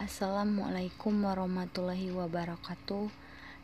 Assalamualaikum 0.00 1.28
warahmatullahi 1.28 2.08
wabarakatuh. 2.08 3.12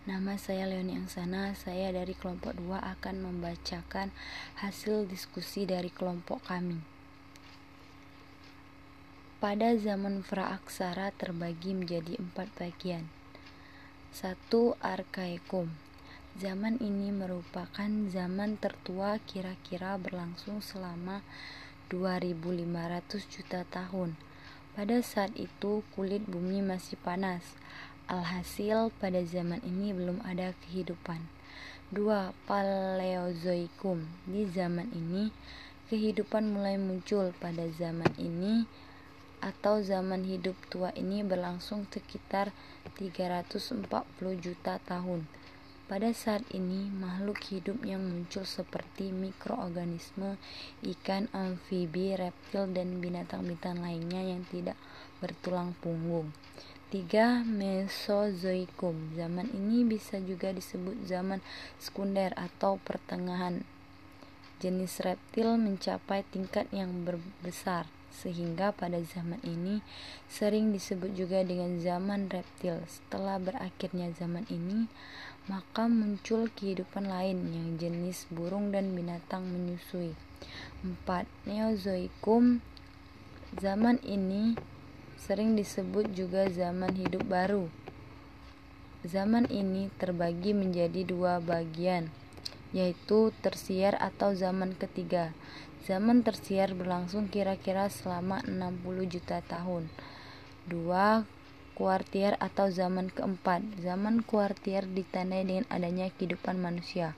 Nama 0.04 0.36
saya 0.36 0.68
Leoni 0.68 0.92
Angsana. 0.92 1.56
Saya 1.56 1.88
dari 1.96 2.12
kelompok 2.12 2.52
2 2.60 2.76
akan 2.76 3.24
membacakan 3.24 4.12
hasil 4.60 5.08
diskusi 5.08 5.64
dari 5.64 5.88
kelompok 5.88 6.44
kami. 6.44 6.84
Pada 9.40 9.80
zaman 9.80 10.20
praaksara 10.20 11.08
terbagi 11.16 11.72
menjadi 11.72 12.20
empat 12.20 12.52
bagian. 12.60 13.08
Satu 14.12 14.76
Arkaikum. 14.84 15.72
Zaman 16.36 16.76
ini 16.84 17.16
merupakan 17.16 17.88
zaman 18.12 18.60
tertua 18.60 19.16
kira-kira 19.24 19.96
berlangsung 19.96 20.60
selama 20.60 21.24
2500 21.88 23.24
juta 23.24 23.64
tahun 23.72 24.35
pada 24.76 25.00
saat 25.00 25.32
itu 25.40 25.80
kulit 25.96 26.20
bumi 26.28 26.60
masih 26.60 27.00
panas. 27.00 27.56
Alhasil 28.12 28.92
pada 29.00 29.24
zaman 29.24 29.64
ini 29.64 29.96
belum 29.96 30.20
ada 30.20 30.52
kehidupan. 30.68 31.24
2. 31.96 32.36
Paleozoikum. 32.44 34.04
Di 34.28 34.44
zaman 34.52 34.92
ini 34.92 35.32
kehidupan 35.88 36.52
mulai 36.52 36.76
muncul 36.76 37.32
pada 37.40 37.64
zaman 37.72 38.12
ini 38.20 38.68
atau 39.40 39.80
zaman 39.80 40.28
hidup 40.28 40.60
tua 40.68 40.92
ini 40.92 41.24
berlangsung 41.24 41.88
sekitar 41.88 42.52
340 43.00 43.88
juta 44.44 44.76
tahun. 44.84 45.24
Pada 45.86 46.10
saat 46.10 46.42
ini, 46.50 46.90
makhluk 46.90 47.38
hidup 47.46 47.78
yang 47.86 48.02
muncul 48.02 48.42
seperti 48.42 49.14
mikroorganisme, 49.14 50.34
ikan, 50.82 51.30
amfibi, 51.30 52.18
reptil, 52.18 52.66
dan 52.74 52.98
binatang-binatang 52.98 53.78
lainnya 53.78 54.18
yang 54.18 54.42
tidak 54.50 54.74
bertulang 55.22 55.78
punggung. 55.78 56.34
3. 56.90 57.46
Mesozoikum 57.46 59.14
Zaman 59.14 59.46
ini 59.54 59.86
bisa 59.86 60.18
juga 60.18 60.50
disebut 60.50 61.06
zaman 61.06 61.38
sekunder 61.78 62.34
atau 62.34 62.82
pertengahan. 62.82 63.62
Jenis 64.58 64.98
reptil 64.98 65.54
mencapai 65.54 66.26
tingkat 66.34 66.66
yang 66.74 67.06
besar 67.46 67.86
sehingga 68.16 68.72
pada 68.72 68.96
zaman 69.04 69.36
ini 69.44 69.84
sering 70.24 70.72
disebut 70.72 71.12
juga 71.12 71.44
dengan 71.44 71.76
zaman 71.76 72.32
reptil. 72.32 72.80
Setelah 72.88 73.36
berakhirnya 73.36 74.08
zaman 74.16 74.48
ini, 74.48 74.88
maka 75.52 75.84
muncul 75.86 76.48
kehidupan 76.48 77.06
lain 77.12 77.52
yang 77.52 77.68
jenis 77.76 78.24
burung 78.32 78.72
dan 78.72 78.96
binatang 78.96 79.44
menyusui. 79.44 80.16
4. 80.82 81.28
Neozoikum 81.44 82.64
Zaman 83.56 84.02
ini 84.02 84.58
sering 85.16 85.54
disebut 85.54 86.12
juga 86.12 86.50
zaman 86.50 86.92
hidup 86.98 87.24
baru. 87.30 87.70
Zaman 89.06 89.46
ini 89.54 89.86
terbagi 90.02 90.50
menjadi 90.50 91.06
dua 91.06 91.38
bagian, 91.38 92.10
yaitu 92.76 93.32
tersier 93.40 93.96
atau 93.96 94.36
zaman 94.36 94.76
ketiga. 94.76 95.32
Zaman 95.88 96.20
tersier 96.20 96.76
berlangsung 96.76 97.32
kira-kira 97.32 97.88
selama 97.88 98.44
60 98.44 98.84
juta 99.08 99.40
tahun. 99.40 99.88
Dua 100.68 101.24
kuartier 101.72 102.36
atau 102.36 102.68
zaman 102.68 103.08
keempat. 103.08 103.64
Zaman 103.80 104.20
kuartier 104.20 104.84
ditandai 104.84 105.48
dengan 105.48 105.64
adanya 105.72 106.12
kehidupan 106.12 106.60
manusia. 106.60 107.16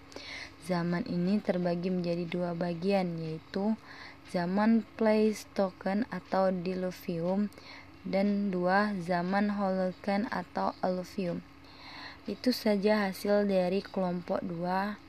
Zaman 0.71 1.03
ini 1.11 1.43
terbagi 1.43 1.91
menjadi 1.91 2.29
dua 2.29 2.53
bagian, 2.55 3.19
yaitu 3.19 3.75
zaman 4.29 4.85
Pleistoken 5.01 6.05
atau 6.13 6.53
Diluvium 6.53 7.49
dan 8.05 8.53
dua 8.55 8.93
zaman 9.01 9.57
Holocene 9.57 10.29
atau 10.29 10.77
Alluvium. 10.85 11.41
Itu 12.29 12.53
saja 12.53 13.09
hasil 13.09 13.49
dari 13.49 13.81
kelompok 13.81 14.45
dua 14.45 15.01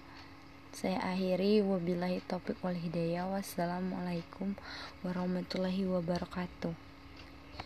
saya 0.74 1.02
akhiri 1.02 1.62
wabillahi 1.62 2.26
taufiq 2.26 2.58
wal 2.66 2.78
hidayah. 2.78 3.30
Wassalamualaikum 3.30 4.58
warahmatullahi 5.06 5.86
wabarakatuh. 5.86 6.89